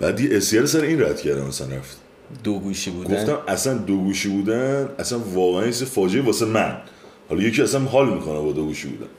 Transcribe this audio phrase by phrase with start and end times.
[0.00, 1.96] بعد یه اسیر سر این رد کردم مثلا رفت.
[2.44, 6.76] دو گوشی بودن؟ گفتم اصلا دو گوشی بودن اصلا واقعا یه فاجعه واسه من.
[7.28, 9.10] حالا یکی اصلا حال می‌کنه با دو گوشی بودن.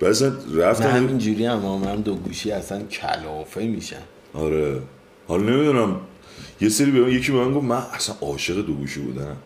[0.00, 4.02] بعد اصلا رفتم همینجوری هم هم دو گوشی اصلا کلافه میشن.
[4.34, 4.80] آره.
[5.28, 5.96] حالا نمی‌دونم.
[6.60, 9.36] یه سری به من یکی به من گفت من اصلا عاشق دو گوشی بودم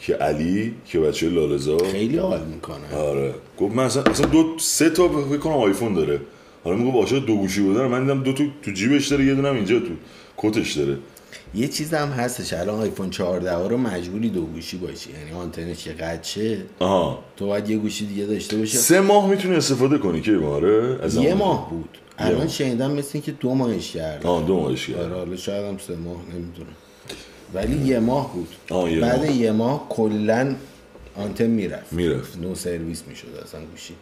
[0.00, 2.94] که علی که بچه لالزار خیلی حال می‌کنه.
[2.96, 3.34] آره.
[3.58, 6.20] گفت من اصلا, اصلا دو سه تا فکر کنم آیفون داره.
[6.66, 9.54] حالا میگه عاشق دو گوشی بودن من دیدم دو تو تو جیبش داره یه دونم
[9.54, 9.92] اینجا تو
[10.36, 10.98] کتش داره.
[11.54, 15.92] یه چیز هم هستش الان آیفون 14 رو مجبوری دو گوشی باشی یعنی آنتنش که
[15.92, 17.24] قد شه آها.
[17.36, 21.16] تو باید یه گوشی دیگه داشته باشه سه ماه می‌تونی استفاده کنی که آره از
[21.16, 21.98] یه ماه بود.
[22.18, 25.78] الان شنیدم مثل اینکه دو ماهش کرد آه دو ماهش کرد آره حالا شاید هم
[25.78, 26.76] سه ماه نمی‌دونم.
[27.54, 28.48] ولی یه ماه بود.
[28.70, 29.36] آه، یه بعد ماه.
[29.36, 30.54] یه ماه کلا
[31.16, 31.92] آنتن می‌رفت.
[31.92, 32.38] می‌رفت.
[32.38, 33.94] نو سرویس می‌شد اصلا گوشی.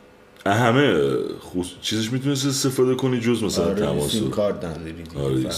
[0.52, 4.10] همه خصوص چیزش می‌تونست استفاده کنی جز مثلا آره تماس.
[4.10, 4.94] سیم کارت نداری.
[5.16, 5.50] آره.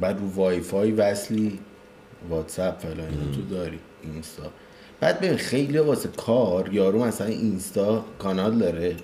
[0.00, 1.58] بعد رو وای فای وصلی
[2.30, 4.42] واتساپ فلان اینا تو داری اینستا.
[5.00, 8.96] بعد ببین خیلی واسه کار یارو مثلا اینستا کانال داره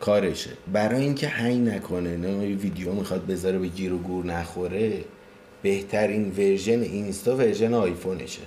[0.00, 0.50] کارشه.
[0.72, 5.04] برای اینکه هنگ نکنه نه یه ویدیو می‌خواد بذاره به گیر و گور نخوره
[5.62, 8.42] بهترین ورژن اینستا ورژن آیفونشه.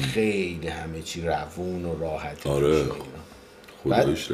[0.00, 2.84] خیلی همه چی روون و راحت آره.
[3.86, 4.32] رفت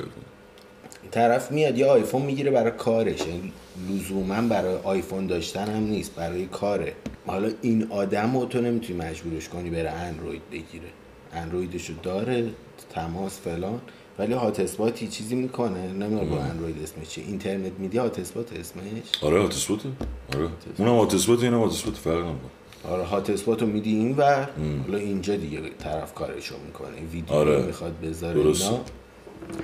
[1.10, 3.20] طرف میاد یه آیفون می‌گیره برای کارش.
[3.20, 3.52] یعنی
[3.90, 6.92] لزوما برای آیفون داشتن هم نیست برای کاره.
[7.26, 10.88] حالا این آدم رو تو نمی‌تونی مجبورش کنی بره اندروید بگیره.
[11.32, 12.46] اندرویدشو داره
[12.94, 13.80] تماس فلان.
[14.18, 15.92] ولی هات اسپاتی چیزی می‌کنه.
[15.92, 17.24] نمی‌دونم با اندروید اسمش چیه.
[17.24, 18.82] اینترنت میدی هات اسپات اسمش؟
[19.22, 19.88] آره هاتسپوته
[20.34, 20.48] آره.
[20.78, 22.50] اونم هاتسپوت اینم هاتسپوت فرق نمی‌کنه.
[22.90, 24.50] آره هات اسپات رو میدی این ور
[24.86, 26.96] حالا اینجا دیگه طرف کارشو می‌کنه.
[27.12, 27.62] ویدیو آره.
[27.62, 28.40] می‌خواد بذاره.
[28.40, 28.80] اینا.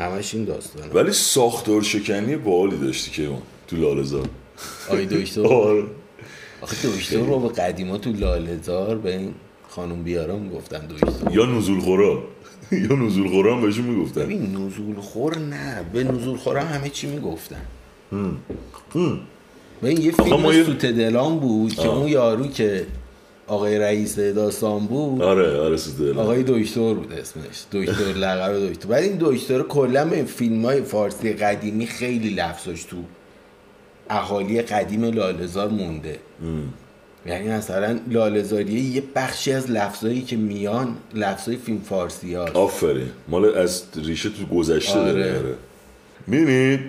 [0.01, 0.93] همش این داستانه.
[0.93, 4.29] ولی ساختار شکنی باحالی داشتی که اون تو لالزار
[4.89, 5.47] آی دکتر.
[5.71, 5.85] آره.
[6.61, 9.35] آخه دکتر رو به قدیما تو لالهزار به این
[9.69, 11.33] خانم بیارم گفتن دکتر.
[11.33, 12.23] یا نزول خورا
[12.89, 14.21] یا نزول خورا هم بهشون می‌گفتن.
[14.21, 15.85] ببین نزول خور نه.
[15.93, 17.63] به نزول خور هم همه چی می‌گفتن.
[19.83, 22.87] ببین یه فیلم سوت دلان بود که اون یارو که
[23.51, 25.23] آقای رئیس داستان بود.
[25.23, 27.65] آره آره سوده آقای دکتر بود اسمش.
[27.73, 28.89] دکتر لقب دکتر.
[28.89, 32.97] بعد این دکتر کلا به فیلم های فارسی قدیمی خیلی لفظش تو
[34.11, 36.19] اهالی قدیم لالزار مونده.
[37.27, 43.11] یعنی مثلا لالزاریه یه بخشی از لفظایی که میان لفظای فیلم فارسی ها آفرین.
[43.29, 45.33] مال از ریشه تو گذشته آره.
[45.33, 45.55] داره.
[46.27, 46.81] می‌بینید؟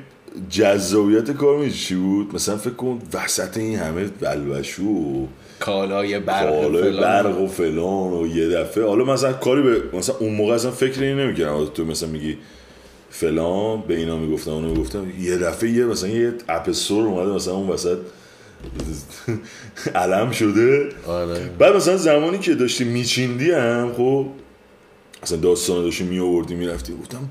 [0.49, 4.83] جذابیت کار می‌دونی چی بود؟ مثلا فکر کن وسط این همه بلبشو.
[4.83, 5.27] و
[5.59, 7.01] کالای برق کالای فلان.
[7.01, 8.83] برق و فلان و یه دفعه.
[8.83, 11.65] حالا مثلا کاری به مثلا اون موقع اصلا فکر این نمی‌کردم.
[11.65, 12.37] تو مثلا میگی
[13.09, 15.07] فلان به اینا می‌گفتم اونو می‌گفتم.
[15.19, 17.97] یه دفعه یه مثلا یه اپستور اومده مثلا اون وسط
[19.95, 20.89] علم شده.
[21.07, 21.49] آره.
[21.59, 24.25] بعد مثلا زمانی که داشتی میچیندی هم خب
[25.23, 26.93] مثلا داستان داشتی می آوردی می‌رفتی.
[26.93, 27.29] گفتم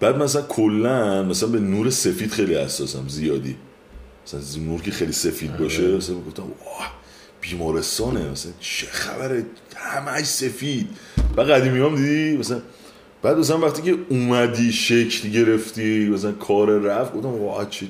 [0.00, 3.56] بعد مثلا کلا مثلا به نور سفید خیلی حساسم زیادی.
[4.26, 6.94] مثلا نور که خیلی سفید باشه مثلا گفتم واه
[7.40, 8.30] بیمارستانه.
[8.30, 9.46] مثلا چه خبره؟
[9.76, 10.88] همش سفید.
[11.36, 12.60] بعد قدیمی هم دیدی؟ مثلا
[13.22, 17.86] بعد مثلا وقتی که اومدی شکل گرفتی مثلا کار رفت گفتم واه چه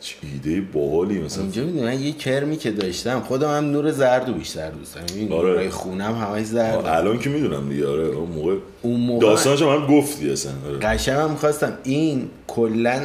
[0.00, 4.38] چه ایده باحالی مثلا اینجا می‌دونی من یه کرمی که داشتم خودم هم نور زرد
[4.38, 5.48] بیشتر دوست دارم این آره.
[5.48, 9.68] نورای خونم همش زرد الان که می‌دونم دیگه آره اون موقع اون موقع داستانش هم,
[9.68, 10.78] هم گفتی اصلا آره.
[10.78, 13.02] قشنگ هم خواستم این کلا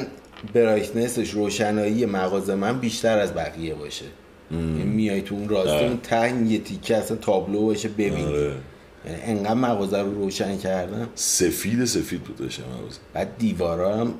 [0.53, 4.05] برایتنسش روشنایی مغازه من بیشتر از بقیه باشه
[4.51, 5.87] یعنی میای تو اون راسته آره.
[5.87, 8.53] اون ته یه تیکه اصلا تابلو باشه ببینی آره.
[9.05, 12.63] یعنی انقدر مغازه رو روشن کردم سفید سفید بود داشتم.
[13.13, 14.13] بعد دیوارا هم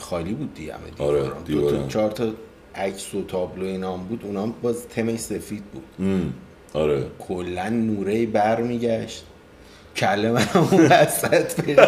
[0.00, 1.70] خالی بود دیگه همه آره، دو.
[1.70, 2.32] تا چهار تا
[2.74, 4.20] عکس و تابلو اینا هم بود.
[4.24, 5.84] اونا باز تمش سفید بود.
[5.98, 6.32] ام.
[6.74, 7.06] آره.
[7.18, 9.24] کلا نوره بر میگشت
[9.96, 11.78] کله من هم اون وسط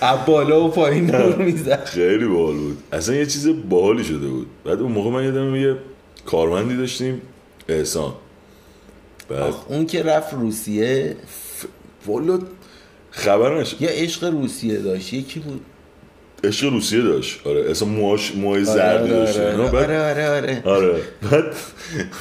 [0.00, 1.84] از بالا و پایین نور می‌زد.
[1.84, 2.82] خیلی باحال بود.
[2.92, 4.46] اصلا یه چیز باحالی شده بود.
[4.64, 5.76] بعد اون موقع من یادم یه
[6.26, 7.22] کارمندی داشتیم
[7.68, 8.12] احسان.
[9.28, 11.16] بعد اون که رفت روسیه
[12.06, 12.38] والا
[13.10, 13.82] خبر نشد.
[13.82, 15.12] یه عشق روسیه داشت.
[15.12, 15.60] یکی بود
[16.46, 17.46] عشق روسیه داشت.
[17.46, 19.68] آره اصلا موهاش موهای آره زردی آره داشت آره.
[19.68, 20.62] آره آره, آره.
[20.64, 21.00] آره.
[21.30, 21.44] بعد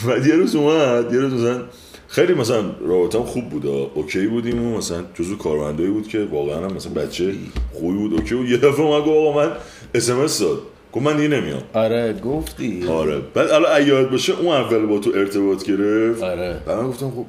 [0.07, 1.61] بعد یه روز اومد یه روز مثلا
[2.07, 3.65] خیلی مثلا رابطم خوب بود.
[3.93, 7.33] okay بودیم و مثلا جزو کارمندایی بود که واقعا هم مثلا بچه
[7.73, 8.49] خوبی بود okay بود.
[8.49, 9.51] یه دفعه اومد گفت آقا من
[9.95, 10.59] اس ام اس داد.
[10.93, 11.61] گفت من دیگه نمیام.
[11.73, 12.87] آره گفتی.
[12.87, 13.21] آره.
[13.33, 16.23] بعد الان یاد باشه اون اول با تو ارتباط گرفت.
[16.23, 16.61] آره.
[16.65, 17.25] بعد من گفتم خب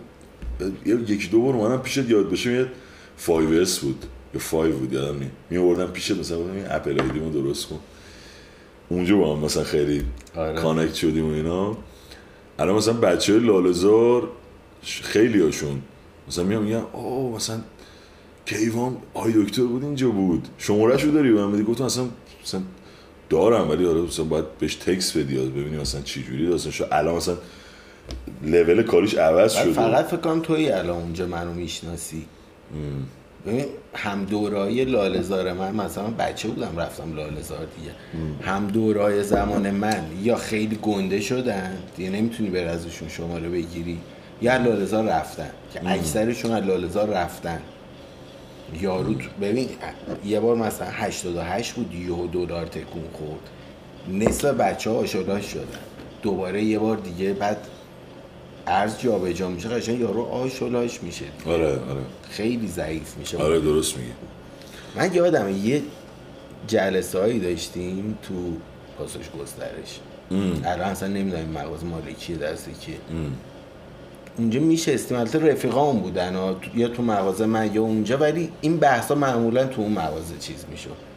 [0.87, 2.67] یکی دو بار اومدم پیشت یاد باشه یه
[3.26, 4.05] 5S بود.
[4.34, 7.78] یا 5 بود یادم نیست می آوردم پیشت مثلا این Apple ID مو درست کن.
[8.88, 10.02] اونجا با هم مثلا خیلی
[10.36, 10.54] آره.
[10.55, 11.76] connect شدیم و اینا.
[12.58, 14.29] الان مثلا بچه لاله زار
[14.82, 15.82] خیلی هاشون
[16.28, 17.60] مثلا میام میگم اوه مثلا
[18.46, 20.48] کیوان iDoctor بود اینجا بود.
[20.58, 22.04] شماره شو داری من بدی گفتم اصلا
[22.44, 22.60] مثلا
[23.31, 27.16] دارم ولی آره مثلا باید بهش تکس بدی ببینیم مثلا چی جوری داستان شو الان
[27.16, 27.36] مثلا
[28.42, 29.72] لول کاریش عوض شده.
[29.72, 32.26] فقط فکر کنم توی الان اونجا منو می‌شناسی.
[33.94, 37.91] هم دورای لالزار من مثلا بچه بودم رفتم لالزار دیگه.
[38.50, 43.99] هم دورای زمان من یا خیلی گنده شدن دیگه نمی‌تونی بر ازشون شماره بگیری.
[44.43, 47.61] یا لالزار رفتن که اکثرشون از لالزار رفتن.
[48.81, 49.69] یارو ببین
[50.25, 53.41] یه بار مثلا 88 بود یه دلار تکون خورد.
[54.12, 55.41] نصف بچه ها شدن.
[56.23, 57.56] دوباره یه بار دیگه بعد
[58.66, 61.25] ارز جابجا میشه قشنگ یارو آشولاش میشه.
[61.46, 62.00] آره آره.
[62.31, 63.38] خیلی ضعیف میشه.
[63.38, 64.11] آره درست میگی.
[64.96, 65.82] من یادمه یه
[66.66, 68.34] جلسه هایی داشتیم تو
[68.99, 70.00] پاسش گسترش.
[70.64, 72.96] الان اصلا نمی‌دونم این مغازه مال کیه دست کیه
[74.38, 75.19] اونجا میشستیم.
[75.19, 79.93] البته رفیقام بودن یا تو مغازه من یا اونجا ولی این بحثا معمولا تو اون
[79.93, 81.13] مغازه چیز می‌شد.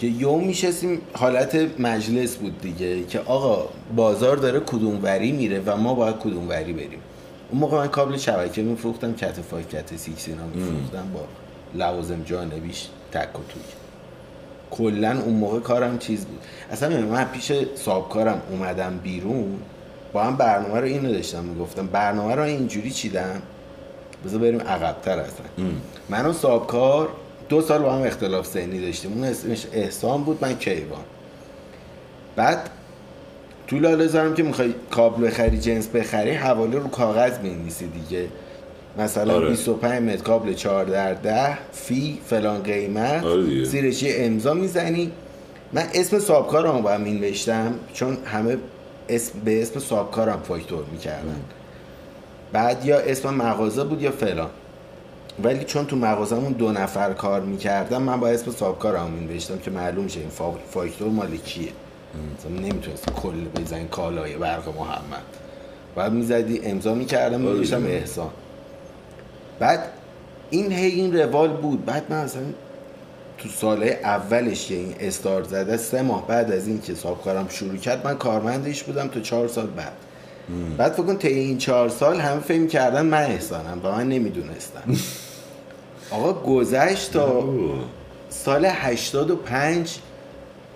[0.00, 5.76] که یوم میشستیم حالت مجلس بود دیگه که آقا بازار داره کدوم وری میره و
[5.76, 6.98] ما باید کدوم وری بریم.
[7.50, 11.20] اون موقع من کابل شبکه میفروختم Cat five Cat six اینا میفروختم با
[11.74, 13.62] لوازم جانبیش تک و توک.
[14.70, 16.38] کلا اون موقع کارم چیز بود.
[16.70, 19.58] اصلا من پیش صاحب کارم اومدم بیرون
[20.12, 23.42] با هم برنامه رو اینو داشتم می‌گفتم برنامه رو اینجوری چیدم؟
[24.24, 25.46] بذار بریم عقبتر اصلا.
[26.08, 27.08] من و صاحب کار
[27.48, 29.12] دو سال با هم اختلاف سنی داشتیم.
[29.12, 31.04] اون اسمش احسان بود من کیوان.
[32.36, 32.70] بعد
[33.66, 38.26] تو لاله‌زارم که می‌خوای کابل بخری جنس بخری حواله رو کاغذ بنویسی دیگه.
[38.98, 39.48] مثلا آره.
[39.48, 43.24] 25 متر کابل 4 در 10 فی فلان قیمت.
[43.24, 43.64] آره.
[43.64, 45.12] زیرش یه امضا می‌زنی.
[45.72, 48.56] من اسم صاحبکارم با هم مینوشتم چون همه
[49.08, 51.40] اسم به اسم صاحبکارم فاکتور می‌کردن.
[52.52, 54.50] بعد یا اسم مغازه بود یا فلان.
[55.44, 60.08] ولی چون تو مغازمون دو نفر کار می‌کردم من با اسم صاحبکارم مینوشتم که معلوم
[60.08, 61.68] شه این فا- فاکتور مال کیه.
[62.38, 65.22] مثلا نمی‌تونست کل بزنی کالای برق محمد.
[65.96, 67.86] بعد می‌زدی امضا می‌کردم آره.
[67.86, 68.30] احسان
[69.58, 69.80] بعد
[70.50, 71.84] این هی این روال بود.
[71.84, 72.42] بعد من اصلا
[73.38, 77.48] تو ساله اولش که این استار زده سه ماه بعد از این که صاحب کارم
[77.48, 79.92] شروع کرد من کارمندش بودم تا چهار سال بعد.
[80.78, 84.82] بعد فکر کن طی این چهار سال همه فهم کردن من احسانم و من نمی‌دونستم.
[86.10, 87.44] آقا گذشت تا.
[88.28, 89.98] سال 85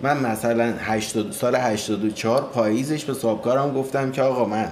[0.01, 4.71] من مثلا 80 سال 84 پاییزش به صاحبکارم گفتم که آقا من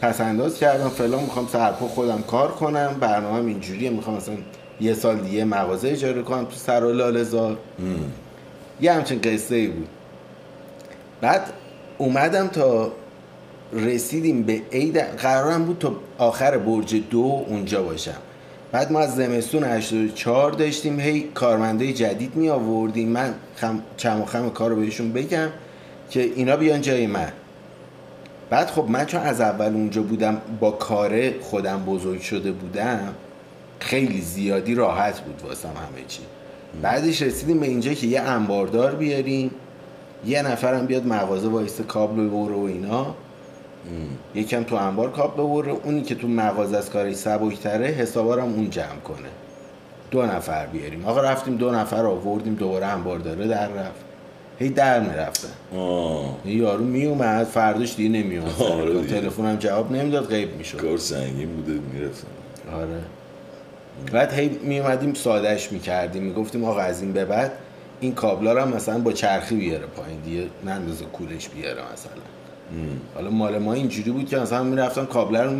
[0.00, 4.34] پس انداز کردم فلان می‌خوام سرپا خودم کار کنم برنامه اینجوریه می‌خوام مثلا
[4.80, 7.58] یه سال دیگه مغازه اجاره کنم تو سر و لاله‌زار
[8.80, 9.88] یه همچین قصه ای بود.
[11.20, 11.52] بعد
[11.98, 12.92] اومدم تا
[13.72, 18.16] رسیدیم به عید قرارم بود تا آخر برج دو اونجا باشم.
[18.74, 23.08] بعد ما از زمستون 84 داشتیم هی کارمنده جدید می آوردیم.
[23.08, 25.48] من خم چم و خم کار رو بهشون بگم
[26.10, 27.32] که اینا بیان جای من.
[28.50, 33.14] بعد خب من چون از اول اونجا بودم با کاره خودم بزرگ شده بودم
[33.80, 36.20] خیلی زیادی راحت بود واسم همه چی.
[36.82, 39.50] بعدش رسیدیم به اینجا که یه انباردار بیاریم
[40.26, 43.14] یه نفرم بیاد مغازه وایسته کابل ببره و اینا.
[44.34, 49.00] یکم تو انبار کابل ببره اونی که تو مغازه از کارش سبکتره حسابارم اون جمع
[49.04, 49.28] کنه.
[50.10, 51.04] دو نفر بیاریم.
[51.06, 54.04] آقا رفتیم دو نفر آوردیم دوباره انبارداره در رفت.
[54.58, 55.48] هی در می‌رفتن
[56.44, 59.06] یارو میومد فرداش دیگه نمیومد آره.
[59.06, 60.78] تلفنم جواب نمی‌داد غیب می‌شد.
[60.78, 62.28] کار سنگین بوده می‌رفتن
[62.74, 63.00] آره.
[64.12, 66.22] بعد هی می اومدیم سادهش می‌کردیم.
[66.22, 67.52] می‌گفتیم آقا از این به بعد
[68.00, 72.22] این کابلا رو هم مثلا با چرخی بیاره پایین دیگه نندازه کولش بیاره مثلا.
[73.14, 75.52] حالا مال ما اینجوری بود که مثلا می‌رفتم کابلا رو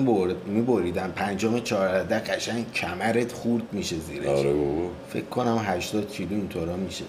[0.47, 4.89] میبریدم پنجم چهارده قشنگ کمرت خورد میشه زیرش آره بابا.
[5.09, 7.05] فکر کنم 80 کیلو اینطورا میشه.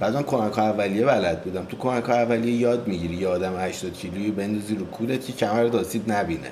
[0.00, 1.64] بعد من کمک اولیه بلد بودم.
[1.64, 6.12] تو کمک اولیه یاد می‌گیری یه آدم 80 کیلویی بندازی رو کولت که کمر آسیب
[6.12, 6.50] نبینه.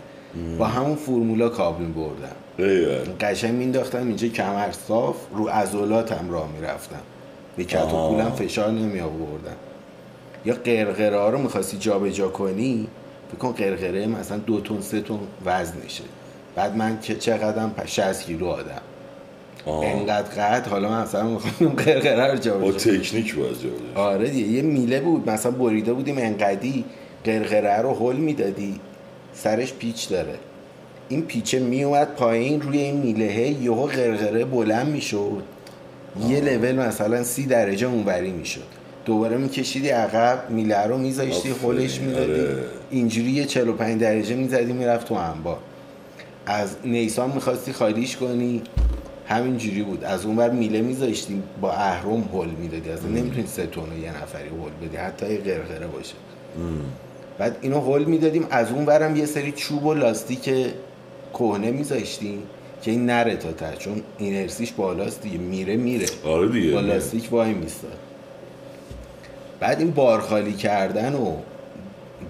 [0.58, 2.36] با همون فرمولا کابل بردم
[3.20, 7.00] قشنگ مینداختم اینجا کمر صاف رو عضلاتم راه می‌رفتم.
[7.56, 8.10] به کت و آه.
[8.10, 9.56] کولم فشار نمی آوردم
[10.46, 12.86] یا قرقره ها رو می‌خواستی جابجا کنی؟
[13.28, 16.04] فکر کن قرقره مثلا دو تن سه تن وزنشه
[16.56, 18.80] بعد من که چقدرم 60 کیلو آدم.
[19.66, 19.86] آه.
[19.86, 22.98] انقدر قد حالا من مثلا می‌خوام قرقره رو با جابجا کنم.
[22.98, 24.00] تکنیک باز جا بوده.
[24.00, 25.30] آره دیگه یه میله بود.
[25.30, 26.84] مثلا بریده بودیم انقدی
[27.24, 28.80] قرقره رو هل می‌دادی.
[29.34, 30.34] سرش پیچ داره.
[31.08, 35.42] این پیچه میومد پایین روی این میلهه یهو قرقره بلند می‌شد.
[36.28, 38.85] یه لول مثلا سی درجه اونوری می‌شد.
[39.06, 42.32] دوباره میکشیدی عقب میله رو میذاشتی خولش می‌دادی.
[42.32, 42.64] آره.
[42.90, 45.58] اینجوری یه 45 درجه می‌زدی می‌رفت تو انبار.
[46.46, 48.62] از نیسان می‌خواستی خالیش کنی.
[49.28, 50.04] همینجوری بود.
[50.04, 52.90] از اون بر میله میذاشتی با اهرم هل می‌دادی.
[52.90, 54.96] از نمی‌تونی سه تون یه نفری هل بدی.
[54.96, 56.14] حتی یه قرقره باشه.
[57.38, 58.46] بعد اینو هل می‌دادیم.
[58.50, 60.50] از اون برم یه سری چوب و لاستیک
[61.34, 62.42] کهنه میذاشتیم
[62.82, 63.76] که این نره تا ته.
[63.78, 65.38] چون اینرسیش بالاست دیگه.
[65.38, 66.06] میره میره.
[66.24, 66.72] آره دیگه.
[66.72, 67.98] با لاستیک وای میستاد
[69.60, 71.32] بعد این بار خالی کردن و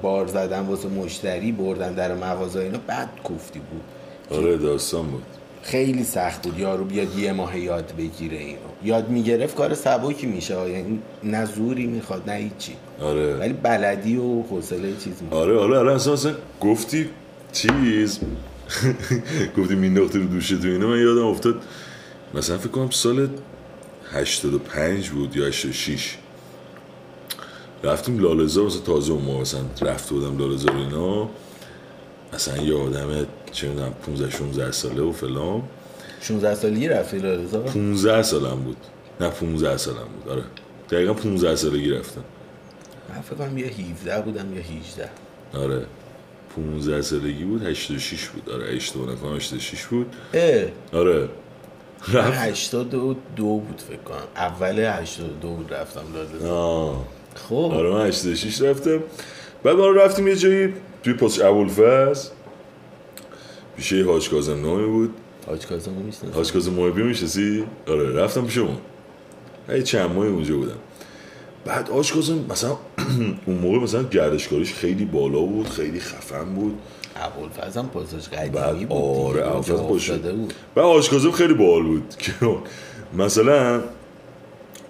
[0.03, 4.39] بار زدن واسه مشتری بردن در مغازه اینا بعد کوفتی بود.
[4.39, 5.23] آره داستان بود.
[5.63, 6.59] خیلی سخت بود.
[6.59, 8.59] یارو بیاد یه ماه یاد بگیره اینو.
[8.85, 12.73] یاد می‌گرفت کار سبکی میشه یعنی نه زوری می‌خواد نه هیچی.
[13.01, 13.35] آره.
[13.37, 17.09] ولی بلدی و حوصله چیز می‌خواد آره آره آره اصلا اصلا گفتی
[17.53, 18.21] چیز؟
[19.59, 21.63] گفتی مینداختی رو دوشه تو اینه من یادم افتاد
[22.35, 23.29] مثلا فکر کنم سال
[24.13, 26.17] 85 بود یا 86
[27.87, 31.29] رفتیم لالزار مثلا تازه اون موقع مثلا رفته بودم لالزار اینا.
[32.35, 35.63] مثلا یه آدم چه می‌دونم 15 16 ساله و فلان.
[36.21, 38.77] 16 سالگی رفتی لالزار؟ 15 سالم بود.
[39.21, 40.33] نه 15 سالم بود.
[40.33, 40.43] آره.
[40.91, 42.25] دقیقا 15 سالگی رفتم.
[43.15, 45.11] من فکر کنم یه 17 بودم یا 18
[45.55, 45.87] آره.
[46.57, 48.51] 15 سالگی بود 86 بود.
[48.51, 50.17] آره اشتباه نکنم 86 بود.
[50.35, 50.65] اه.
[50.93, 51.29] آره.
[52.13, 52.39] رفت.
[52.39, 54.17] 82 بود فکر کنم.
[54.37, 56.53] اول 82 بود رفتم لالزار.
[56.53, 57.05] آه.
[57.49, 57.55] خب.
[57.55, 58.99] آره من 86 رفتم.
[59.63, 62.29] بعد ما رفتیم یه جایی توی پاس ابوالفضل.
[63.77, 65.15] پیشه حاج کاظم نامی بود.
[65.47, 68.77] حاج کاظم رو می‌شناسم حاج کاظم محبی می‌شناسی؟ آره رفتم پیش اون.
[69.69, 70.77] یه چند ماهی اونجا بودم.
[71.65, 72.71] بعد حاج کاظم مثلا
[73.47, 76.79] اون موقع مثلا گردشکاریش خیلی بالا بود خیلی خفن بود.
[77.17, 79.47] ابوالفضل هم پاساژ قدیمی بود آره.
[79.47, 80.53] ابوالفضل بود.
[80.77, 82.15] و آشکازم خیلی باحال بود.
[82.19, 82.33] که
[83.23, 83.83] مثلا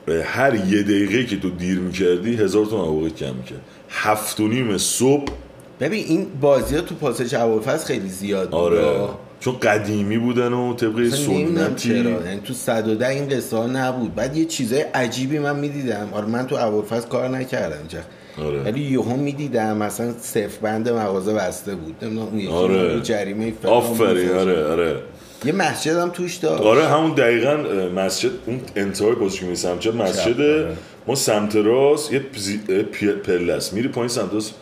[0.09, 3.61] هر یه دقیقه که تو دیر می‌کردی هزار تومن حقوقت کم می‌کرد.
[3.91, 5.33] هفت و نیم صبح.
[5.81, 8.55] ببین این بازی ها تو پاساژ ابوالفضل خیلی زیاد بود.
[8.55, 9.09] آره.
[9.41, 12.27] چون قدیمی بودن و طبق اصلا نمی‌دونم سنتی چرا.
[12.27, 14.15] یعنی تو 110 این قصه ها نبود.
[14.15, 16.09] بعد یه چیزای عجیبی من می‌دیدم.
[16.13, 17.99] آره من تو ابوالفضل کار نکردم اینجا
[18.47, 18.63] آره.
[18.63, 21.95] ولی یهو می‌دیدم مثلا صفر بند مغازه بسته بود.
[22.03, 23.01] نمی‌دونم اون یکی آره.
[23.01, 24.31] جریمه آفرین.
[24.31, 24.97] آره آره.
[25.45, 26.63] یه مسجد هم توش داشت.
[26.63, 27.57] آره همون دقیقا
[27.95, 30.77] مسجد اون انتهای پاسش که می سمت مسجد؟ آره.
[31.07, 33.73] ما سمت راست یه پزی- اه، پی- پله است.
[33.73, 34.55] میری پایین سمت راست.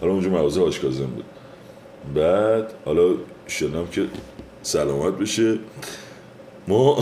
[0.00, 1.24] حالا اونجا مغازه آشکازم بود.
[2.14, 3.14] بعد حالا
[3.46, 4.04] شنم که
[4.62, 5.58] سلامت بشه.
[6.68, 6.98] ما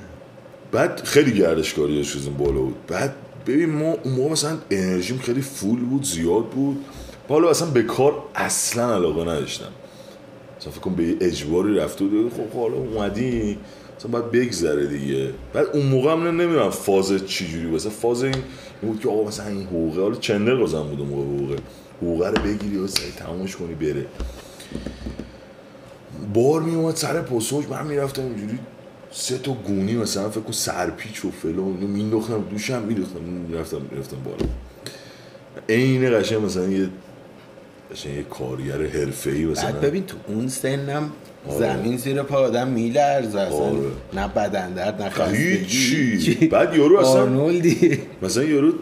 [0.72, 2.86] بعد خیلی گردشکاری چیزیم بالا بود.
[2.88, 3.14] بعد
[3.46, 6.84] ببین ما اون موقع مثلا انرژیم خیلی فول بود زیاد بود.
[7.28, 9.68] حالا اصلا به کار اصلا علاقه نداشتم.
[10.60, 13.58] مثلا فکر کنم به اجباری رفته بود خب خب حالا اومدی
[13.98, 15.30] مثلا باید بگذره دیگه.
[15.52, 18.34] بعد اون موقع هم نمی‌دونم فاز چی جوری مثلا فاز این
[18.82, 21.56] بود که آقا مثلا این حقوقه حالا چندر بازم بود اون موقع حقوقه.
[22.02, 24.06] حقوقه رو بگیری و سری تمومش کنی بره.
[26.34, 28.58] بار می اومد سر پاساژ من می‌رفتم اینجوری
[29.12, 34.16] سه تا گونی مثلا فکر کن سرپیچ و فلان اینو مینداختم دوشم میریختم می‌رفتم می‌رفتم
[34.24, 34.50] بالا.
[35.68, 36.88] عین قشنگ مثلا یه
[37.92, 39.72] قشنگ یه کارگر حرفه‌ای مثلا.
[39.72, 41.10] بعد ببین تو اون سنم
[41.48, 41.58] آره.
[41.58, 43.58] زمین زیر پا آدم میلرزه اصلا.
[43.58, 43.78] آره.
[44.14, 46.46] نه بدن درد نه خستگی.
[46.46, 48.72] بعد یارو اصلا آرنولدی مثلا یارو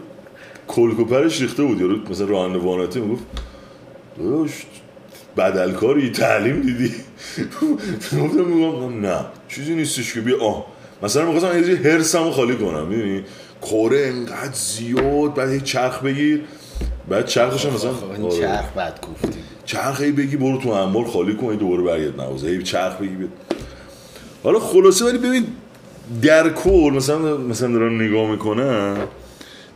[0.67, 1.81] کلکوپرش ریخته بود.
[1.81, 3.23] یارو مثلا راننده واناتی می‌گفت
[4.17, 4.51] داداش
[5.37, 6.93] بدلکاری تعلیم دیدی؟
[8.21, 10.65] گفتم میگم نه چیزی نیستش که بیا آه.
[11.03, 13.23] مثلا می‌خواستم یه هرسمو خالی کنم می‌دونی؟
[13.61, 16.41] کره انقدر زیاد بعد هی چرخ بگیر.
[17.09, 18.29] بعد چرخش هم مثلا این.
[18.29, 22.21] چرخ بد کوفتی چرخ هی بگی برو تو انبار خالی کن دوباره برگرد.
[22.21, 23.29] مغازه هی چرخ بگی بیاد
[24.43, 25.47] حالا خلاصه ولی ببین
[26.21, 28.97] در کل مثلا مثلا دارن نگاه می‌کنن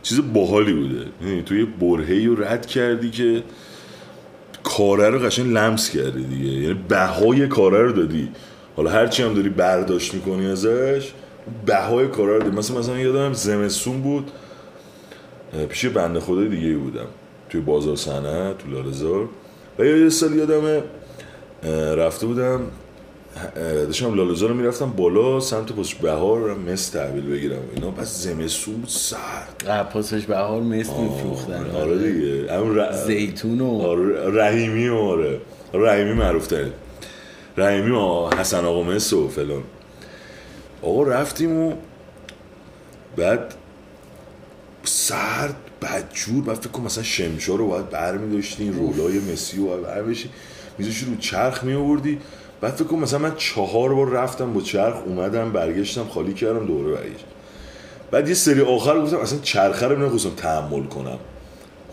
[0.02, 1.06] چیز باحالی بوده.
[1.22, 3.42] یعنی تو یه برهی رو رد کردی که
[4.62, 6.50] کاره رو قشنگ لمس کردی دیگه.
[6.50, 8.28] یعنی بهای کاره رو دادی.
[8.76, 11.12] حالا هرچی هم داری برداشت می‌کنی ازش
[11.66, 12.56] بهای کاره رو دادی.
[12.56, 14.30] مثلا مثلا یادم زمستون بود
[15.68, 17.06] پیش بنده خدای دیگه ای بودم.
[17.50, 19.28] توی بازار صنعت تو لالزار
[19.78, 20.82] و یه سال یادمه
[21.62, 22.60] اه، رفته بودم
[23.54, 27.90] داشتم لالزار رو می‌رفتم بالا سمت پشت بهار مس تحویل بگیرم اینا.
[27.90, 29.88] پس زمستون بود سرد.
[29.92, 32.52] پاسش بهار مثل میفروختن آره دیگه.
[32.52, 35.40] همون ر- زیتون و آره رحیمی و آره.
[35.74, 36.52] رحیمی معروف
[37.56, 39.62] رحیمی و حسن آقا مس و فلان.
[40.82, 41.72] آقا رفتیم و
[43.16, 43.54] بعد
[44.84, 49.82] سرد بدجور بعد فکر کنم مثلا شمشا رو باید برمی داشتین رولای مسی رو باید
[49.82, 50.30] بر بشی
[50.78, 52.18] میذاشی رو چرخ می آوردی
[52.60, 56.94] بعد فکر کنم مثلا من چهار بار رفتم با چرخ اومدم برگشتم خالی کردم دوره
[56.94, 57.24] برگشت.
[58.10, 61.18] بعد یه سری آخر گفتم اصلا چرخه رو نمی‌خواستم تحمل کنم.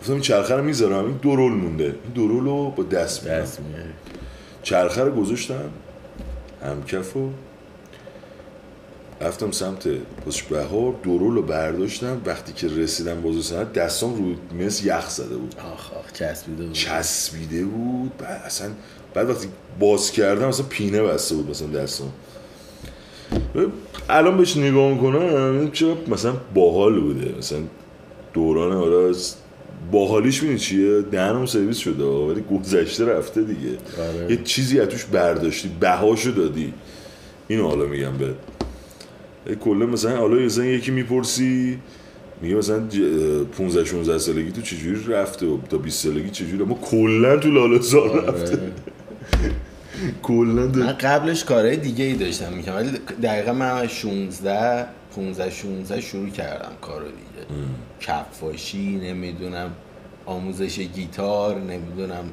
[0.00, 1.84] گفتم این چرخه رو می‌ذارم این دو رول مونده.
[1.84, 3.92] این دو رول رو با دست میاری
[4.62, 5.70] چرخه رو گذاشتم
[6.64, 7.30] همکف و
[9.20, 9.88] رفتم سمت
[10.26, 12.20] پشت بهار دورول رو برداشتم.
[12.26, 15.54] وقتی که رسیدم بازو سند دستام رو مثل یخ زده بود.
[15.72, 16.72] آخ آخ چسبیده بود.
[16.72, 18.16] چسبیده بود.
[18.18, 18.68] بعد اصلا
[19.14, 19.48] بعد وقتی
[19.80, 22.12] باز کردم اصلا پینه بسته بود مثلا دستام.
[24.08, 27.34] الان بهش نگاه می‌کنم چه مثلا باحال بوده.
[27.38, 27.58] مثلا
[28.34, 29.34] دوران آره از-
[29.92, 33.68] باحالیش می‌دونی چیه؟ دهنم سرویس شده ولی گذشته رفته دیگه.
[33.98, 34.30] آره.
[34.30, 36.74] یه چیزی از توش برداشتی بهاشو دادی.
[37.48, 38.34] اینو حالا میگم به
[39.54, 41.78] کلا مثلا حالا مثلا یکی می‌پرسی
[42.42, 42.96] میگه مثلا ج-
[43.58, 48.24] 15 16 سالگی تو چجوری رفته و تا 20 سالگی چجوری؟ ما کلا تو لاله‌زار
[48.24, 48.72] رفته.
[50.22, 52.90] کلا من قبلش کارهای دیگه ای داشتم می‌کنم ولی
[53.22, 54.86] دقیقا من از 16
[55.16, 57.58] 15 16 شروع کردم کارو دیگه.
[58.00, 59.70] کفاشی نمی‌دونم
[60.26, 62.24] آموزش گیتار نمی‌دونم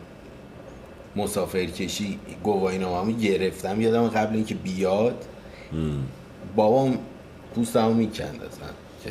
[1.15, 3.81] مسافرکشی گواهینامه‌مو گرفتم.
[3.81, 5.25] یادم قبل اینکه بیاد
[6.55, 6.97] بابام
[7.55, 8.67] پوستمو می‌کند اصلا
[9.03, 9.09] که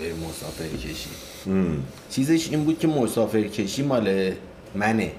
[0.00, 1.08] بریم مسافر کشی.
[2.10, 4.32] چیزش این بود که مسافر کشی مال
[4.74, 5.12] منه.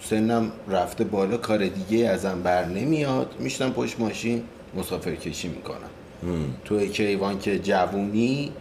[0.00, 3.34] سنم رفته بالا کار دیگه ازم بر نمیاد.
[3.38, 4.42] میشتم پشت ماشین
[4.76, 5.90] مسافر کشی می‌کنم.
[6.64, 8.52] تو کیوان که جوونی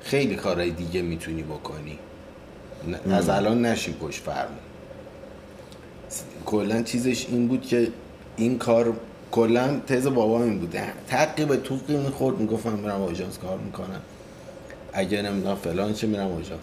[0.00, 1.98] خیلی کارهای دیگه می‌تونی بکنی.
[3.06, 4.58] نه- از الان نشی پشت فرمون.
[6.46, 7.88] کلا چیزش این بود که
[8.36, 8.92] این کار
[9.32, 10.76] کلا تز بابام این بود.
[11.08, 14.00] تقی به توقی می‌خورد می‌گفت من میرم آژانس کار می‌کنم.
[14.92, 16.60] اگه نمی‌دونم فلان چه میرم آژانس.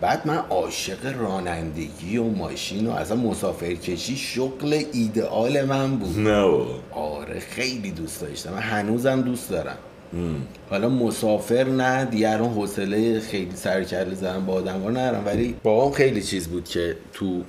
[0.00, 6.18] بعد من عاشق رانندگی و ماشین و اصلا مسافرکشی شغل ایدئال من بود.
[6.18, 6.74] نه بابا.
[6.92, 8.52] آره خیلی دوست داشتم.
[8.52, 9.76] من هنوزم دوست دارم.
[10.70, 15.26] حالا مسافر نه دیگه حوصله خیلی سرکله زدن با آدم ندارم.
[15.26, 17.42] ولی بابام خیلی چیز بود که تو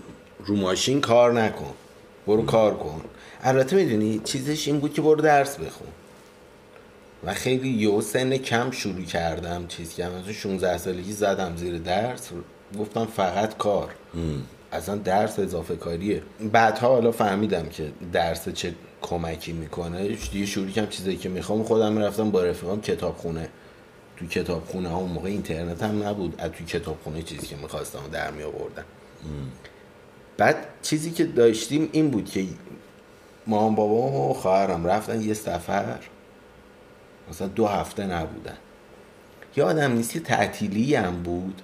[0.46, 1.74] رو ماشین کار نکن.
[2.28, 3.02] برو کار کن.
[3.44, 5.88] البته می‌دونی چیزش این بود که برو درس بخون.
[7.24, 10.20] و خیلی یه سن کم شروع کردم چیز کردم.
[10.20, 12.30] مثلا 16 سالگی زدم زیر درس.
[12.80, 13.90] گفتم فقط کار.
[14.72, 16.22] اصلا درس اضافه کاریه.
[16.52, 20.08] بعدها حالا فهمیدم که درس چه کمکی می‌کنه.
[20.08, 21.64] دیگه شروع کردم چیزایی که می‌خوام.
[21.64, 23.50] خودم می‌رفتم با رفیقام کتابخونه.
[24.18, 26.36] تو کتابخونه ها اون موقع اینترنت هم نبود.
[26.38, 28.86] از تو کتابخونه چیزی که می‌خواستم در می آوردم
[30.38, 32.46] بعد چیزی که داشتیم این بود که
[33.48, 36.00] مامان بابا و خواهرم رفتن یه سفر.
[37.30, 38.58] مثلا دو هفته نبودن.
[39.56, 41.62] یادم نیست یه تعطیلی هم بود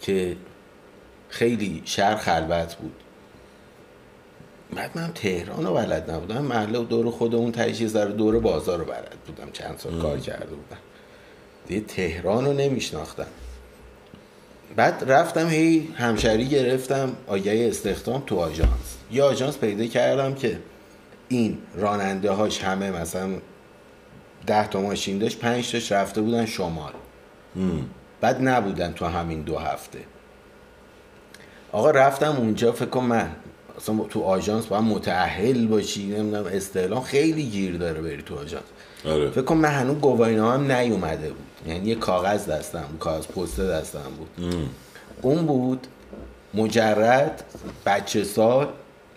[0.00, 0.36] که
[1.28, 3.02] خیلی شهر خلوت بود.
[4.76, 6.44] بعد من تهران رو بلد نبودم.
[6.44, 9.50] محله و دور خودمون یه ذره دور بازار رو بلد بودم.
[9.52, 10.80] چند سال کار کرده بودم.
[11.66, 13.26] دیگه تهران رو نمیشناختم.
[14.76, 18.96] بعد رفتم هی همشری گرفتم آگهی استخدام تو آژانس.
[19.12, 20.58] یه آژانس پیدا کردم که
[21.28, 23.30] این راننده هاش همه مثلا
[24.46, 26.92] ده تا ماشین داشت پنج تاش رفته بودن شمال.
[28.20, 29.98] بعد نبودن تو همین دو هفته.
[31.72, 33.30] آقا رفتم اونجا فکر کن من
[33.76, 38.64] اصلا تو آژانس باید متعهل باشی نمی‌دونم استعلام خیلی گیر داره بری تو آژانس.
[39.04, 39.30] آره.
[39.30, 41.45] فکر کن من هنوز گواهینامه هم نیومده بود.
[41.66, 44.54] یعنی یه کاغذ دستم بود کاغذ پسته دستم بود.
[45.22, 45.86] اون بود
[46.54, 47.44] مجرد
[47.86, 48.68] بچه سال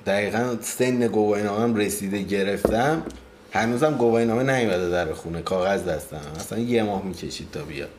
[0.06, 3.04] دقیقا سن گواهینامه هم رسیده گرفتم.
[3.52, 6.22] هنوزم گواهینامه نیومده در خونه کاغذ دستم.
[6.36, 7.90] اصلا یه ماه می‌کشید تا بیاد.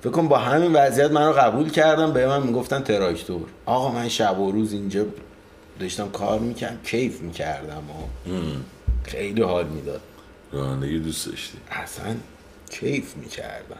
[0.00, 3.42] فکر کن با همین وضعیت من رو قبول کردم به من می‌گفتن تراکتور.
[3.66, 5.04] آقا من شب و روز اینجا
[5.80, 7.82] داشتم کار می‌کردم کیف می‌کردم.
[9.04, 10.00] خیلی حال می‌داد.
[10.52, 11.58] رانندگی دوست داشتی.
[11.70, 12.14] اصلا
[12.72, 13.76] کیف می‌کردم.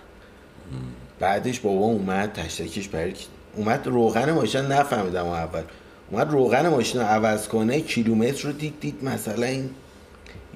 [1.21, 3.15] بعدش بابا اومد تشتکش برای
[3.57, 5.63] اومد روغن ماشین نفهمیدم اول.
[6.11, 9.71] اومد روغن ماشین رو عوض کنه کیلومتر رو دید دید مثلا این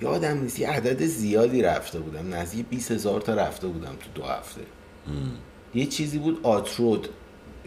[0.03, 2.35] یادم نیست یه عدد زیادی رفته بودم.
[2.35, 4.61] نزدیک 20 هزار تا رفته بودم تو دو هفته.
[5.75, 7.09] یه چیزی بود آترود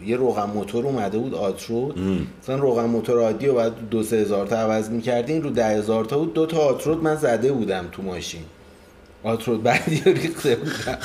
[0.06, 1.98] یه روغن موتور اومده بود آترود
[2.42, 6.04] مثلا روغن موتور عادی رو بعد دو سه هزار تا عوض می‌کردین رو ده هزار
[6.04, 6.34] تا بود.
[6.34, 8.42] دو تا آترود من زده بودم تو ماشین.
[9.22, 10.98] آترود بعدی رو ریخته بودم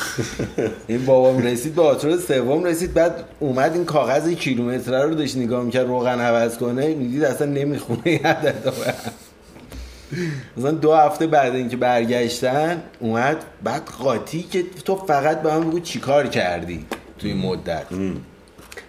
[0.87, 5.63] این بابام رسید به آترود سوم رسید بعد اومد این کاغذ کیلومتر رو داشت نگاه
[5.63, 6.87] می‌کرد روغن عوض کنه.
[6.87, 8.73] می‌دید اصلا نمی‌خونه عدد
[10.57, 15.79] مثلا دو هفته بعد اینکه برگشتن اومد بعد قاطی که تو فقط به من بگو
[15.79, 16.85] چیکار کردی
[17.19, 17.85] توی این مدت.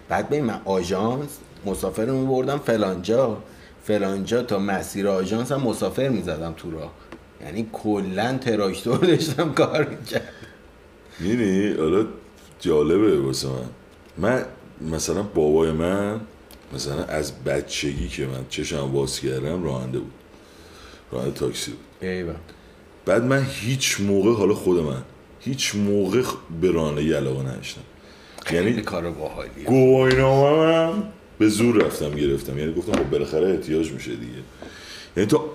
[0.09, 1.29] بعد ببین من آژانس
[1.65, 3.37] مسافر رو میبردم فلانجا.
[3.83, 6.91] فلانجا تا مسیر آژانس هم مسافر می‌زدم تو راه.
[7.41, 10.33] یعنی کلا تراکتور داشتم کار می‌کرد
[11.19, 12.05] می‌دونی؟ حالا
[12.59, 13.65] جالبه واسه من.
[14.17, 14.45] من
[14.81, 16.19] مثلا بابای من
[16.73, 20.11] مثلا از بچگی که من چشم باز کردم راننده بود.
[21.11, 21.79] راننده تاکسی بود.
[22.01, 22.35] ایوه.
[23.05, 25.01] بعد من هیچ موقع حالا خود من
[25.39, 26.23] هیچ موقع
[26.61, 27.81] به رانندگی علاقه نداشتم.
[28.51, 29.69] یعنی کار باحالیه.
[29.69, 31.03] هم
[31.39, 32.57] به زور رفتم گرفتم.
[32.57, 34.33] یعنی گفتم خب بالاخره احتیاج میشه دیگه.
[35.17, 35.51] یعنی تا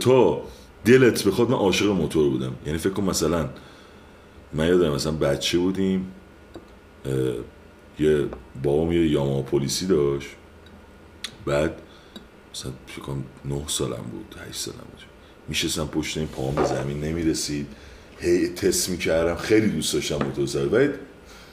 [0.00, 0.42] تا
[0.84, 2.54] دلت بخواد من عاشق موتور بودم.
[2.66, 3.48] یعنی فکر کن مثلا
[4.52, 6.12] من یادم مثلا بچه بودیم
[7.98, 8.24] یه
[8.62, 10.28] بابام یه یاما پلیسی داشت.
[11.46, 11.72] بعد
[12.54, 15.02] مثلا فکر کنم نه سالم بود هشت سالم بود.
[15.48, 17.66] میشستم پشت این پاهم به زمین نمی‌رسید.
[18.18, 19.36] هی تست می‌کردم.
[19.36, 20.90] خیلی دوست داشتم موتور سر ولی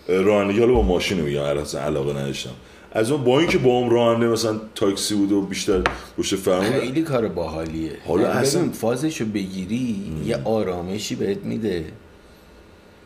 [0.07, 2.55] رانندگی با ماشین میگم اصلا علاقه نداشتم.
[2.95, 5.81] از اون با اینکه با هم راننده مثلا تاکسی بود و بیشتر
[6.17, 7.91] پشت فرمون خیلی کار باحالیه.
[8.07, 11.85] حالا یعنی اصلا- فازشو بگیری یه آرامشی بهت میده.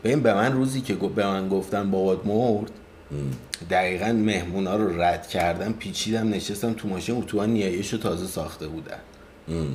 [0.04, 2.70] ببین به من روزی که به من گفتن بابات مرد
[3.70, 8.96] دقیقا مهمونا رو رد کردم پیچیدم نشستم تو ماشین اتوبان نیایش رو تازه ساخته بودن.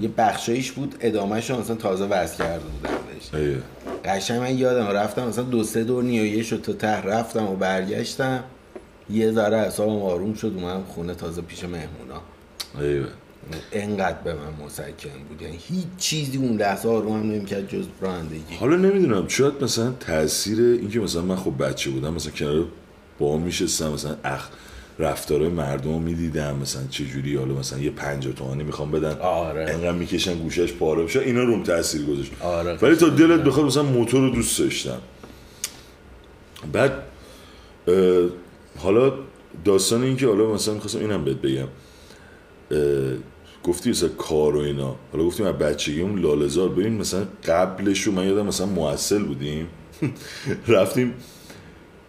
[0.01, 2.93] یه بخشایش بود ادامهش رو مثلا تازه وز کرده بودن.
[4.05, 8.43] قشنگ من یادم رفتم مثلا دو سه دور نیایش رو تا ته رفتم و برگشتم.
[9.09, 12.21] یه ذره اعصابم آروم شد اومدم خونه تازه پیش مهمونا
[12.79, 13.07] ایوه.
[13.71, 18.75] انقدر به من مسکن بود یعنی هیچ چیزی اون لحظه آرومم نمی‌کرد جز رانندگی حالا
[18.75, 22.65] نمی‌دونم شاید مثلا تاثیر اینکه مثلا من خب بچه بودم مثلا کنار
[23.19, 24.49] با هم میشستم مثلا اخ
[24.99, 29.61] رفتارهای مردم رو می‌دیدم مثلا چه جوری حالا مثلا یه پنجاه تومانی می‌خوام بدن آره.
[29.69, 32.77] انقدر می‌کشن گوشش پاره بشه اینا روم تاثیر گذاشت آره.
[32.81, 34.99] ولی تا دلت بخواد مثلا موتور رو دوست داشتم
[36.73, 36.91] بعد
[38.77, 39.13] حالا
[39.65, 41.67] داستان این که حالا مثلا می‌خواستم اینم بهت بگم.
[43.63, 44.95] گفتی مثلا کار و اینا.
[45.11, 49.67] حالا گفتیم از بچگی اون لالزار ببین مثلا قبلش رو من یادم مثلا معسل بودیم.
[50.67, 51.13] رفتیم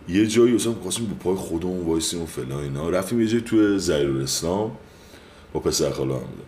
[0.09, 2.91] یه جایی مثلا خواستیم به پای خودمون وایسیم و فلان اینا.
[2.91, 4.77] رفتیم یه جایی تو زهیرالاسلام.
[5.53, 6.45] با پسر خاله هم بودم.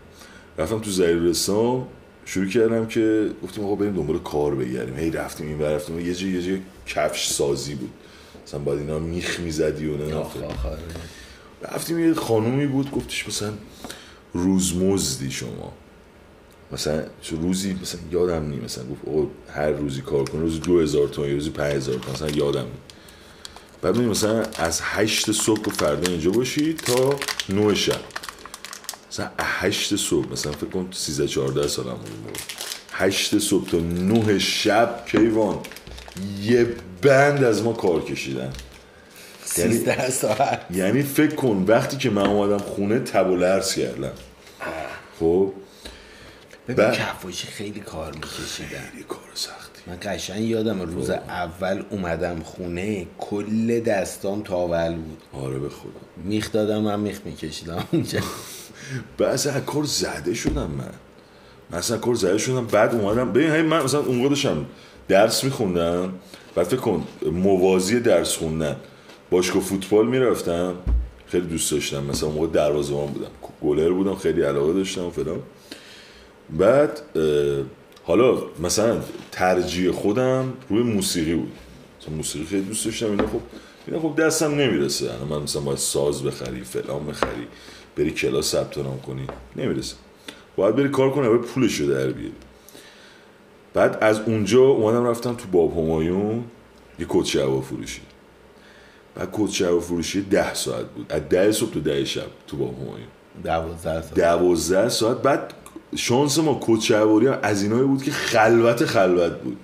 [0.58, 1.86] رفتم تو زهیرالاسلام.
[2.24, 4.96] شروع کردم که گفتیم آقا بریم دنبال کار بگردیم.
[4.96, 6.00] هی رفتیم این رفتیم.
[6.00, 7.90] یه جایی یه جایی کفش سازی بود.
[8.48, 10.24] مثلا باید اینا میخ می‌زدی و نه.
[11.62, 13.52] رفتیم یه خانومی بود گفتش مثلا
[14.32, 15.72] روزمزدی شما.
[16.72, 20.80] مثلا چه روزی مثلا یادم نیم مثلا گفت آقا هر روزی کار کن روزی دو
[20.80, 22.78] هزار تومن روزی پنج هزار تومن مثلا یادم نیم
[23.82, 27.16] بعد مثلا از هشت صبح و فردا اینجا باشی تا
[27.48, 28.00] نه شب.
[29.10, 32.38] مثلا هشت صبح مثلا فکر کن 13 14 سالم بود.
[32.92, 35.58] هشت صبح تا نه شب کیوان؟
[36.42, 36.66] یه
[37.02, 38.52] بند از ما کار کشیدن.
[39.58, 40.60] یعنی- ساعت.
[40.70, 44.12] یعنی فکر کن وقتی که من اومدم خونه تب و لرز کردم.
[45.20, 45.52] خب؟
[46.68, 48.68] ببین کفاشی خیلی کار میکشیدن.
[48.90, 49.82] خیلی کار سختی.
[49.86, 55.22] من قشنگ یادم روز اول اومدم خونه کل دستام تاول بود.
[55.32, 55.90] آره به خدا.
[56.24, 57.84] میخ دادم من میخ میکشیدم.
[57.92, 58.20] اونجا
[59.20, 60.90] از کار زده شدم من.
[61.70, 64.66] من اصلا از کار زده شدم بعد اومدم ببین هی من مثلا اون داشتم
[65.08, 66.12] درس میخوندم.
[66.54, 68.76] بعد فکر کن موازی درس خوندن.
[69.30, 70.74] باشگاه فوتبال می‌رفتم.
[71.26, 72.04] خیلی دوست داشتم.
[72.04, 73.30] مثلا موقع دروازه‌بان بودم.
[73.62, 75.42] گلر بودم خیلی علاقه داشتم فلان.
[76.50, 77.02] بعد
[78.04, 78.96] حالا مثلا
[79.32, 81.52] ترجیح خودم روی موسیقی بود.
[82.00, 83.10] مثلا موسیقی خیلی دوست داشتم.
[83.10, 83.40] اینا خب
[83.86, 85.10] اینا خب دستم نمی‌رسه.
[85.30, 87.46] من مثلا باید ساز بخری فلان بخری
[87.96, 89.26] بری کلاس ثبت نام کنی.
[89.56, 89.94] نمی‌رسه.
[90.56, 92.32] باید بری کار کنی باید پولش رو در بیاری.
[93.74, 96.44] بعد از اونجا اومدم رفتم تو باب همایون
[96.98, 98.00] یه کتچه هوا فروشی.
[99.14, 101.12] بعد کتچه هوا فروشی ده ساعت بود.
[101.12, 103.08] از ده صبح تا ده شب تو باب همایون.
[103.44, 104.14] دوازده ساعت.
[104.14, 105.22] دوازده ساعت.
[105.22, 105.54] بعد
[105.96, 109.56] شانس ما کوچهواری هم از اینایی بود که خلوت خلوت بود.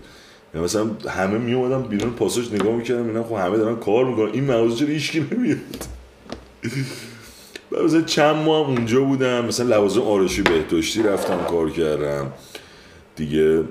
[0.55, 4.33] یعنی مثلا همه می اومدن بیرون پاساژ نگاه می‌کردم اینا خب همه دارن کار می‌کنن.
[4.33, 5.59] این مغازه چرا هیچکی نمیاد؟
[7.71, 9.45] بعد مثلا چند ماه هم اونجا بودم.
[9.45, 12.33] مثلا لوازم آرایشی بهداشتی رفتم کار کردم.
[13.17, 13.65] دیگه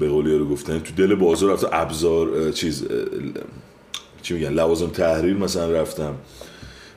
[0.00, 2.84] به قول یارو گفتن تو دل بازار رفتم ابزار چیز
[4.22, 6.14] چی میگن لوازم تحریر مثلا رفتم.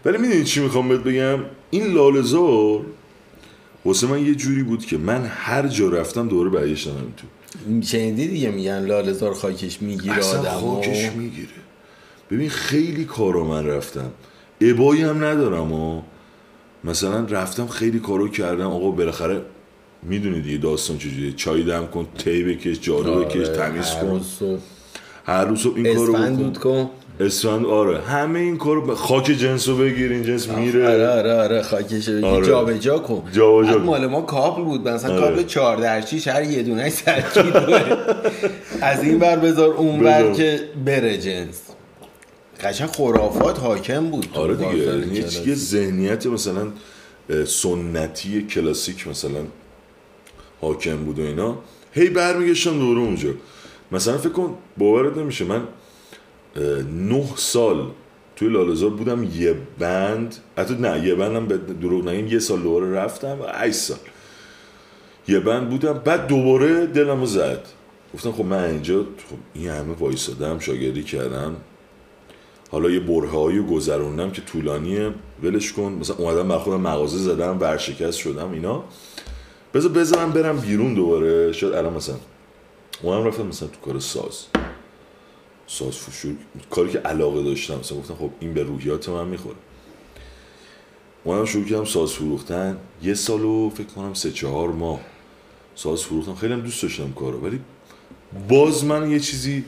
[0.06, 2.86] ولی می‌دونی چی می‌خوام بهت بگم؟ این لالزار
[3.86, 7.27] واسه من یه جوری بود که من هر جا رفتم دوره برگشتم تو.
[7.82, 11.47] شنیدی دیگه میگن لالزار خاکش می‌گیره اصلا آدم خاکش می‌گیره.
[12.32, 14.12] ببین خیلی کارا من رفتم.
[14.62, 16.01] ابایی هم ندارم و
[16.84, 18.67] مثلا رفتم خیلی کارو کردم.
[18.67, 19.41] آقا بالاخره
[20.03, 24.07] می‌دونی دیگه داستان چجوریه؟ چای دم کن تی بکش جارو بکش تمیز کن.
[24.09, 24.59] آره، صبح.
[25.25, 26.43] هر روز صبح این کارو اسفند بکن.
[26.43, 26.89] دود کن.
[27.19, 28.01] اسفند آره.
[28.01, 30.87] همه این کارو ب- خاک جنس رو بگیر این جنس میره.
[30.87, 32.47] آره آره آره خاکش رو آره.
[32.47, 33.23] جا به جا کن.
[33.33, 33.83] جابجا بعد کن.
[33.85, 34.87] مال ما کابل بود.
[34.89, 35.21] مثلا آره.
[35.21, 37.81] کابل 14 6 هر یه دونه سرکیلوه
[38.81, 40.33] از این ور بذار اون بذار.
[40.33, 41.61] که بره جنس.
[42.63, 45.47] قشنگ خرافات حاکم بود تو آره بازار دیگه یعنی.
[45.49, 46.67] یه ذهنیت مثلا
[47.29, 49.39] اه، سنتی کلاسیک مثلا.
[50.62, 51.58] حاکم بود و اینا
[51.93, 53.30] هی برمیگشتم دوره اونجا.
[53.91, 55.45] مثلا فکر کن باورت نمیشه.
[55.45, 55.67] من
[57.08, 57.88] نه سال
[58.36, 60.36] توی لالزار بودم یه بند.
[60.58, 63.97] حتی نه یه بندم به دروغ نگیم یه سال دوباره رفتم و 8 سال.
[65.28, 67.65] یه بند بودم بعد دوباره دلمو زد.
[68.13, 71.56] گفتم خب من اینجا خب این همه وایسادم شاگردی کردم.
[72.71, 75.97] حالا یه برههایی رو گذروندم که طولانیه ولش کن.
[76.00, 78.84] مثلا اومدم بر خودم مغازه زدم ورشکست شدم اینا.
[79.73, 81.53] بذار بذارم برم بیرون دوباره.
[81.53, 82.15] شاید الان مثلا
[83.01, 84.45] اومدم رفتم مثلا تو کار ساز.
[85.67, 86.36] ساز فشور
[86.69, 87.79] کاری که علاقه داشتم.
[87.79, 89.55] مثلا گفتم خب این به روحیات من می‌خوره.
[91.23, 92.77] اومدم شروع کردم ساز فروختن.
[93.03, 94.99] یه سال و فکر کنم سه چهار ماه
[95.75, 96.36] ساز فروختم.
[96.36, 97.39] خیلی هم دوست داشتم کارو.
[97.39, 97.60] ولی
[98.49, 99.65] باز من یه چیزی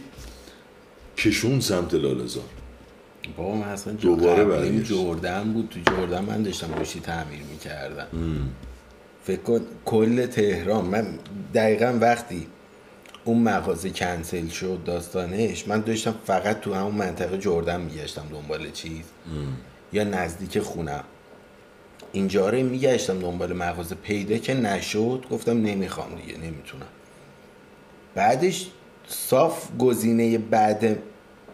[1.18, 2.44] کشون سمت لالزار
[3.38, 4.84] بابا من اصلا دوباره.
[4.84, 5.70] جردن بود.
[5.70, 8.08] تو جردن من داشتم گوشی تعمیر می‌کردم.
[9.24, 11.08] فکر کن کل تهران من
[11.54, 12.48] دقیقا وقتی
[13.24, 19.06] اون مغازه کنسل شد داستانش من داشتم فقط تو همون منطقه جردن میگشتم دنبال چیز.
[19.94, 21.04] یا نزدیک خونم
[22.12, 23.96] اینجا رو میگشتم دنبال مغازه.
[23.96, 26.86] پیدا که نشد گفتم نمی‌خوام دیگه نمی‌تونم.
[28.16, 28.68] بعدش
[29.08, 30.98] صاف گزینه بعد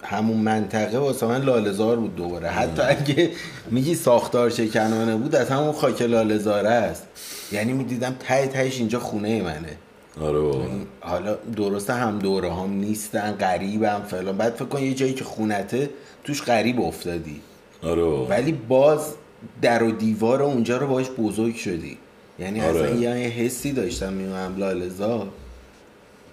[0.03, 2.47] همون منطقه واسه من لالزار بود دوباره.
[2.47, 3.31] حتی اگه
[3.71, 7.07] میگی ساختار شکنانه بود از همون خاک لالزاره است.
[7.51, 9.77] یعنی می‌دیدم ته تهش اینجا خونه منه.
[10.21, 10.65] آره بابا.
[11.01, 14.37] حالا درسته هم دوره هم نیستن غریبم فلان.
[14.37, 15.89] بعد فکر کن یه جایی که خونته
[16.23, 17.41] توش غریب افتادی.
[17.83, 18.25] آره بابا.
[18.25, 19.13] ولی باز
[19.61, 21.97] در و دیوار اونجا رو باش بزرگ شدی.
[22.39, 22.79] یعنی آره.
[22.79, 25.27] اصلا یه حسی داشتم میومم لالزار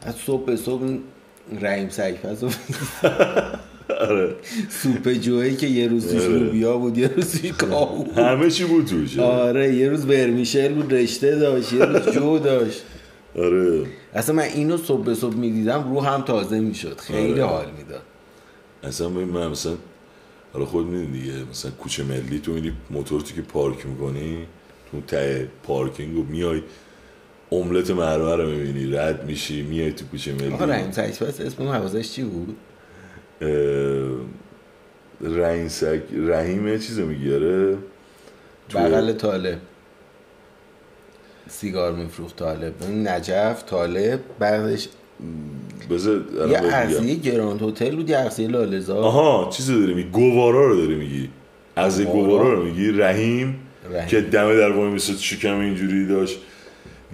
[0.02, 0.98] از صبح به صبح
[1.60, 1.88] رحیم
[2.42, 2.50] و
[4.00, 4.34] آره.
[4.68, 6.38] سوپ جوهی که یه روز توش آره.
[6.38, 8.18] لوبیا بود یه روز توش کاهو بود.
[8.18, 9.18] همه چی بود توش.
[9.18, 12.82] آره یه روز برمیشل بود رشته داشت یه روز جو داشت.
[13.38, 13.86] آره.
[14.14, 16.98] اصلا من اینو صبح به صبح می‌دیدم رو هم تازه می‌شد.
[17.00, 17.44] خیلی آره.
[17.44, 18.02] حال می‌داد.
[18.82, 19.72] اصلا من مثلا
[20.52, 24.38] حالا خود می‌دونی دیگه مثلا کوچه ملی تو میری موتور تو که پارک می‌کنی
[24.90, 26.62] تو ته پارکینگ و میای
[27.52, 28.92] املت مرمر رو می‌بینی.
[28.96, 30.52] رد میشی میای تو کوچه ملی.
[30.52, 32.56] آقا رحیم سگپز اسم مغازش چی بود؟
[33.40, 33.48] اه،
[35.36, 37.76] رحیم سگ رحیم چیزو می‌گیره
[38.68, 39.58] تو- بغل طالب.
[41.48, 42.72] سیگار میفروخت طالب.
[42.90, 44.88] نجف طالب بعدش
[45.90, 46.58] بذار یه.
[46.58, 51.30] عرصه گراند هتل بود یه عرصه لالزار آها چیزو داری میگی؟ گوارا رو داری میگی.
[51.76, 52.90] از گوارا؟ رو میگی.
[52.90, 53.58] رحیم
[53.92, 54.08] رحیم.
[54.08, 56.38] که دمه در وای میسد شکم اینجوری داشت.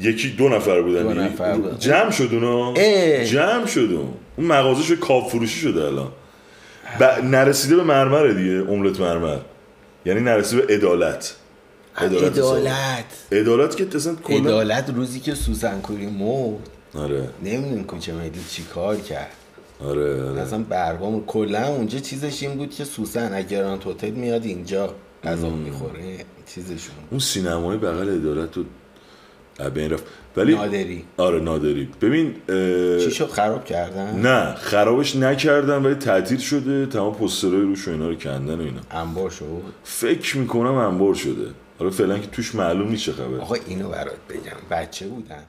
[0.00, 1.14] یکی دو نفر بودن دو.
[1.14, 1.78] نفر بودن.
[1.78, 2.74] جمع شد اونا.
[3.24, 4.14] جمع شد اون.
[4.48, 6.08] مغازه شد کاب فروشی شده الان.
[7.00, 7.04] ب...
[7.24, 9.38] نرسیده به مرمره دیگه املت مرمر.
[10.06, 11.34] یعنی نرسیده به عدالت.
[11.96, 12.38] عدالت
[13.32, 13.76] عدالت.
[13.76, 16.70] که اصلا کلا عدالت روزی که سوزن کوری مرد.
[16.94, 17.28] آره.
[17.44, 19.32] نمی‌دونم کوچه ملی چی کار کرد.
[19.84, 20.40] آره آره.
[20.40, 25.50] اصلا برگام کلا اونجا چیزش این بود که سوسن اگه گراند هتل میاد اینجا غذا
[25.50, 26.16] می‌خوره
[26.54, 26.94] چیزشون.
[27.10, 28.64] اون سینمای بغل عدالت از
[29.74, 30.04] بین رفت.
[30.36, 31.04] ولی نادری.
[31.16, 31.88] آره نادری.
[32.00, 37.88] ببین اه، چی شد؟ خراب کردن؟ نه خرابش نکردن ولی تعطیل شده تمام پوسترهای روش
[37.88, 38.80] و اینا رو کندن و اینا.
[38.90, 39.44] انبار شد؟
[39.84, 41.46] فکر می‌کنم انبار شده.
[41.78, 44.56] حالا فعلا که توش معلوم نیست چه خبر آقا اینو برات بگم.
[44.70, 45.42] بچه بودم